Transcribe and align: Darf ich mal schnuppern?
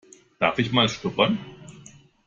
Darf 0.39 0.57
ich 0.57 0.71
mal 0.71 0.89
schnuppern? 0.89 1.37